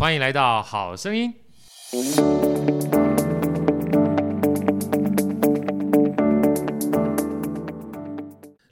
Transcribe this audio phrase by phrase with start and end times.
[0.00, 1.30] 欢迎来到好声音。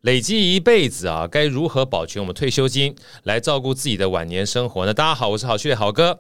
[0.00, 4.94] 累积一辈子啊，该如何保全我们退休金，来照顾自己的晚年生活呢？
[4.94, 6.18] 大家好，我是好趣的好哥。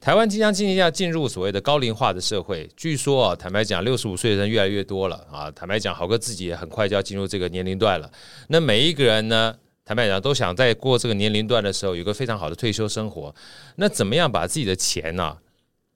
[0.00, 5.50] 台湾即将今年要进入所谓的高龄化的社会，据说啊，坦白讲，六十五岁的人越来越多了啊。
[5.50, 8.08] 坦白讲，好哥自己也很快就要进入这个年龄段了。
[8.46, 9.52] 那每一个人呢，
[9.84, 13.34] 坦白讲，都想在过这个年龄段的时候，有个非常好的退休生活。
[13.76, 15.36] 那怎么样把自己的钱呢、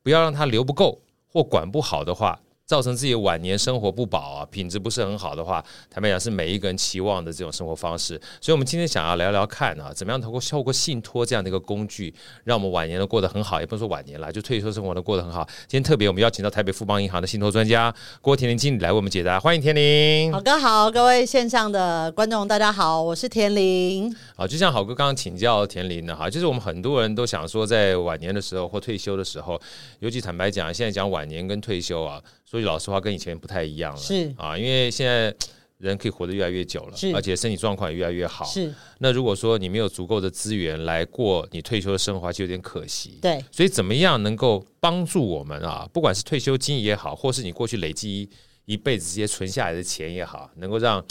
[0.03, 8.21] 不要让它留不够或管不好的话，造成自己晚年生活不保啊，品质不是很好的话，坦白讲是每一个人期望的这种生活方式。
[8.43, 15.49] 所以，我们今天想要聊聊看啊，怎么样透过透过信托这样的一个工具，让我们晚年都过得很好，也不能说晚年了，就退休生活都过得很好。
[15.67, 20.31] 今天特别我们邀请到台北富邦银行的信托专家郭田林经理来为我们解答，欢迎田林。
[20.31, 24.15] 好哥好，各位线上的观众大家好，我是田林。
[24.37, 29.59] 好，就像好哥刚刚请教田林的哈，就是我们很多人都想说，在晚年的时候或退休的时候，
[30.01, 32.23] 尤其坦白讲，现在讲晚年跟退休啊。
[32.49, 34.01] 说句老实话，跟以前不太一样了。
[34.01, 35.35] 是啊，因为现在
[35.77, 38.43] 人可以活得越来越久了，而且身体状况也越来越好。
[38.47, 38.75] 是。
[39.01, 43.19] 那如果说你没有足够的资源来过你退休的生活，就有点可惜。
[43.21, 43.45] 对。
[43.53, 45.87] 所以怎么样能够帮助我们啊？
[45.93, 48.27] 不管是退休金也好，或是你过去累积
[48.65, 51.05] 一辈子这些存下来的钱也好，能够让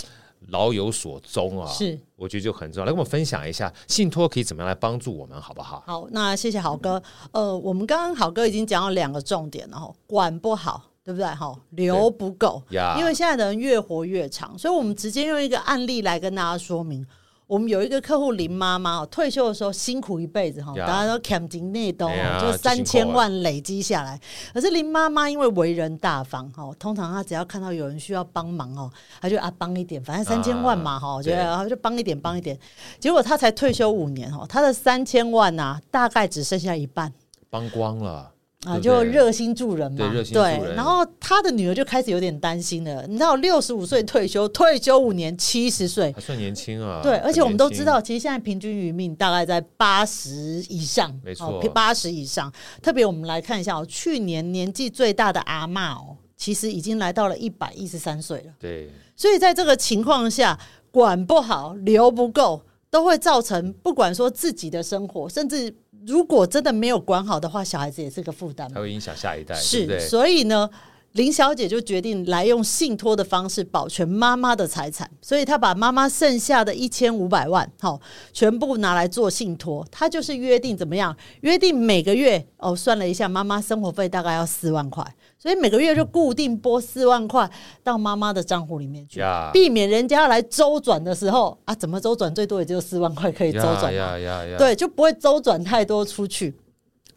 [0.47, 1.71] 老有所终啊。
[1.71, 1.95] 是。
[2.15, 2.85] 我觉得就很重要。
[2.85, 5.83] 来跟我们分享一下，信托可以怎么样来帮助我们，好不好？
[5.85, 6.99] 好，那谢谢好哥。
[7.31, 10.83] 呃，我们刚刚好哥已经讲到两个重点了，管不好。
[11.07, 11.25] 对不对？
[11.25, 12.61] 哈，留不够，
[12.99, 17.07] 因为现在的人越活越长，所以我们直接用一个案例来跟大家说明。
[17.47, 22.09] 我们有一个客户林妈妈，退休的时候辛苦一辈子哈，大家都砍进内兜，
[22.41, 24.19] 就三千万累积下来。
[24.53, 28.91] 可是林妈妈因为为人大方哈，通常她只要看到有人需要帮忙哦，
[29.21, 32.59] 她就啊帮一点，反正三千万嘛哈，我觉得就帮一点帮一点。
[32.99, 37.13] 结果她才退休五年哈，她的三千万呐，大概只剩下一半，
[37.49, 38.33] 帮光了。
[38.67, 43.07] 啊，就热心助人嘛，对，对，然后他的女儿就开始有点担心了。
[43.07, 46.99] 你知道，六十五岁退休，退休五年，七十岁还算年轻啊。
[47.01, 50.31] 对，而且我们都知道，其实现在平均余命大概在八十
[50.67, 52.51] 以上，没错，八十以上。
[52.81, 58.53] 特别我们来看一下哦，去年年纪最大的阿嬷哦，其实已经来到了一百一十三岁了。
[58.59, 60.59] 对，所以在这个情况下，
[60.91, 65.73] 管不好，留不够，都会造成不管说自己的生活，甚至。
[66.07, 69.53] 如果真的没有管好的话，小孩子也是个负担，还会影响下一代。
[69.53, 70.69] 是，对对，所以呢，
[71.17, 77.99] 林小姐就决定来用信托的方式保全妈妈的财产，所以她把妈妈剩下的一千五百万，好，
[78.31, 79.83] 全部拿来做信托。
[79.91, 81.17] 她就是约定怎么样？
[81.41, 85.03] 约定每个月哦，算了一下，妈妈生活费大概要四万块。
[85.39, 87.49] 所以每个月就固定拨四万块
[87.83, 89.51] 到妈妈的账户里面去，yeah.
[89.51, 94.57] 避免人家来周转的时候啊，怎么周转最多也就四万块可以周转，yeah, yeah, yeah.
[94.57, 96.55] 对，就不会周转太多出去。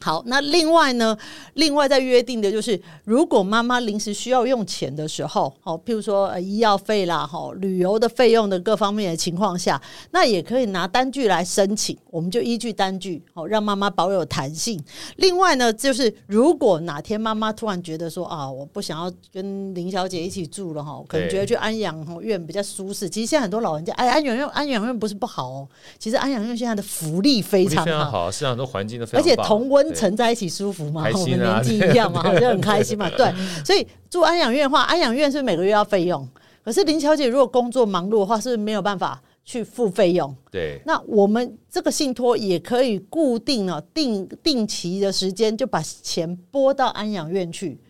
[0.03, 1.17] 好，那另外呢？
[1.55, 9.81] 另外再约定的就是，如果妈妈临时需要用钱的时候，好，譬如说呃医药费啦，哈，旅游的费用的各方面的情况下，
[10.13, 14.83] 那也可以拿单据来申请，我们就依据单据，好，让妈妈保有弹性。
[15.17, 23.07] 另外呢，就是如果哪天妈妈突然觉得说啊，我不想要跟林小姐一起住了哈，可能觉得去安养院比较舒适。
[23.11, 25.69] 其实现在很多老人家，哎，安养院安养院不是不好哦，
[25.99, 29.90] 其实安养院现在的福利非常好，非常好，市场很多环境都非常好，而且同温。
[29.95, 31.09] 沉在一起舒服嘛？
[31.09, 33.09] 啊、我们年纪一样嘛， 好像很开心嘛。
[33.11, 33.33] 对，
[33.65, 36.29] 所以住安养院的话，安养院是每个月要费用。
[36.65, 40.35] 可是林小姐如果工作忙碌的话，是没有办法去付费用？
[40.51, 40.81] 对。
[40.85, 47.81] 那我们这个信托也可以固定了定定期的时间，就把钱拨到安养院去。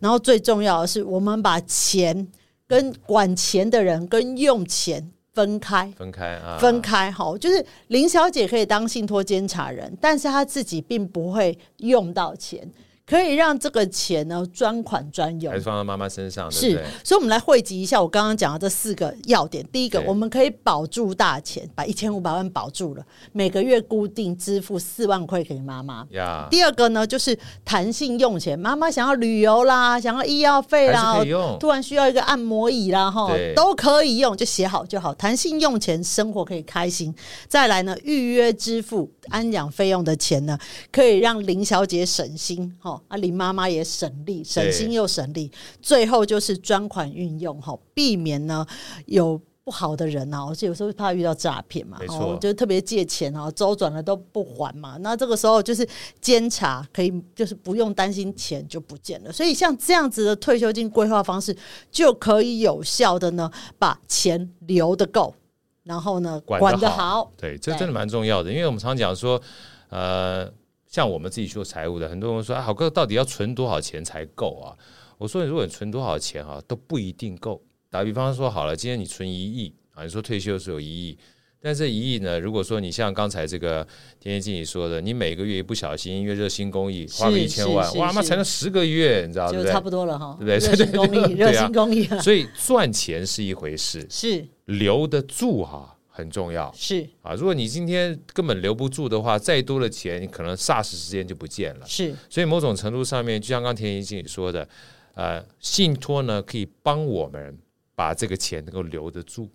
[0.00, 2.26] 然后最重要的是，我们把钱
[2.66, 5.10] 跟管钱的人跟用钱。
[5.36, 12.66] 分开，分开啊，分开好，就是林小姐可以当信托监察人，但是她自己并不会用到钱。
[13.08, 16.50] 可以让这个钱呢专款专用，还是放到妈妈身上？
[16.50, 16.72] 是，
[17.04, 19.64] 所以我们来汇集一下我刚刚讲的这四个要点。
[19.70, 26.04] 第一个，我们可以保住大钱，把一千五百万保住了，每个月固定支付四万块给妈妈。
[26.50, 31.22] 第二个呢，就是弹性用钱，妈妈想要旅游啦，想要医药费啦，
[31.60, 35.14] 突然需要一个按摩椅啦，哈，都可以用，就写好就好。
[35.14, 37.14] 弹性用钱，生活可以开心。
[37.46, 40.58] 再来呢，预约支付安养费用的钱呢，
[40.90, 42.95] 可以让林小姐省心，哈。
[43.08, 45.50] 啊，林妈妈也省力，省心又省力。
[45.80, 48.66] 最后就是专款运用，哈，避免呢
[49.06, 54.96] 有不好的人啊，而且有时候怕遇到诈骗嘛，没错，就特别借钱啊，周转了都不还嘛。
[55.00, 55.84] 那这个时候就是
[56.20, 59.32] 监察，可以就是不用担心钱就不见了。
[59.32, 61.56] 所以像这样子的退休金规划方式，
[61.90, 65.34] 就可以有效的呢把钱留得够，
[65.82, 67.32] 然后呢管得好。
[67.36, 69.42] 对，这真的蛮重要的，因为我们常讲说，
[69.88, 70.48] 呃。
[70.96, 74.72] 像我们自己做财务的，很多人说啊，好哥到底要存多少钱才够啊？
[75.18, 77.62] 我说，如果你存多少钱啊，都不一定够。
[77.90, 81.18] 打比方说好了，今天你存一亿啊，你说退休是有一亿。
[81.60, 82.40] 但这一亿呢？
[82.40, 83.86] 如果说你像刚才这个
[84.18, 89.66] 天天经理说的，你每个月一不小心因为热心公益花个一千万，哇，那才能十个月，你知道对不对？
[89.66, 90.70] 就差不多了哈，对不对？
[90.70, 92.04] 热心公益，热心公益。
[92.22, 97.34] 所以赚钱是一回事，是留得住哈很重要，是啊。
[97.34, 101.86] 如果你今天根本留不住的话，再多的钱你可能霎时之间就不见了。
[101.86, 104.66] 是，所以某种程度上面，就像刚田怡经理说的，
[105.14, 107.58] 呃，信托呢可以帮我们
[107.94, 109.50] 把这个钱能够留得住。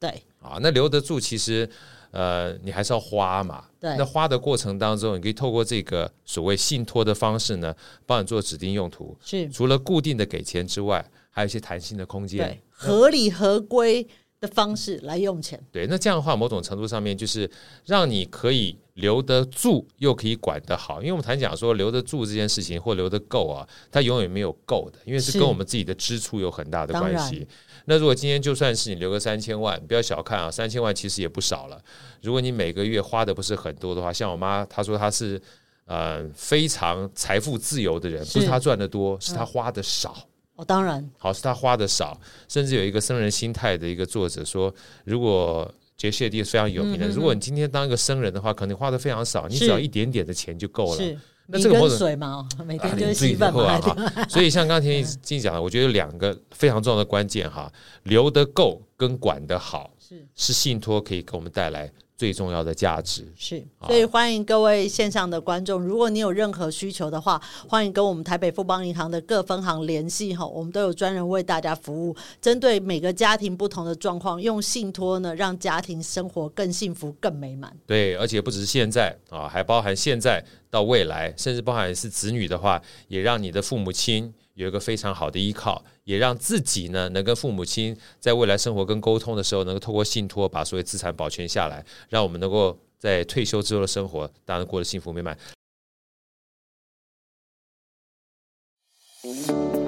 [0.00, 0.10] 对
[0.40, 1.68] 啊，那留得住其实。
[2.12, 3.64] 呃，你还是要花嘛？
[3.78, 3.94] 对。
[3.98, 7.74] 那花的过程当中，你可以透过这个所谓信托的方式呢，
[8.06, 9.14] 帮你做指定用途。
[9.22, 9.46] 是。
[9.50, 12.48] 除了固定的给钱之外，还有一些弹性的空间。
[12.48, 14.06] 对，合理合规
[14.40, 15.58] 的方式来用钱。
[15.72, 17.50] 对，那这样的话，某种程度上面就是
[17.84, 21.00] 让你可以留得住，又可以管得好。
[21.00, 27.46] 因为我们谈讲说留得住这件事情，或留得够啊，它永远没有够的，因为是跟我们自己的支出有很大的关系。
[27.86, 31.80] 那如果今天就算是你留个三千万，不要小看啊，三千万其实也不少了。
[32.20, 35.40] 如果你每个月花的不是很多的话，像我妈她说她是
[35.86, 40.14] 呃非常财富自由的人，不是她赚的多，是她花的少。
[40.56, 42.18] 哦，当然，好，是他花的少。
[42.48, 44.74] 甚至有一个僧人心态的一个作者说，
[45.04, 51.16] 如果杰西蒂非常有名的，如果你今天当一个僧人的话，可能花的非常少，你只要一点点的钱就够了。
[51.48, 54.26] 那这个跟水嘛，每天就是稀饭嘛、啊。
[54.28, 57.72] 所以像刚才天天讲的，我觉得有两个非常重要的关键哈，
[58.02, 77.70] 留得够跟管得好，是是信托可以给我们带来最重要的价值是，所以欢迎各位线上的观众，如果你有任何需求的话，欢迎跟我们台北富邦银行的各分行联系哈，我们都有专人为大家服务，针对每个家庭不同的状况，用信托呢，让家庭生活更幸福、更美满。
[77.86, 84.32] 对，而且不只是现在啊，还包含现在到未来，甚至包含是子女的话，也让你的父母亲。
[84.56, 95.36] 有一个非常好的依靠，也让自己呢能跟父母亲在未来生活跟沟通的时候，能够透过信托把所有资产保全下来，让我们能够在退休之后的生活当然过得幸福美满。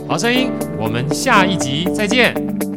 [0.06, 2.67] 好声音，我们下一集再见。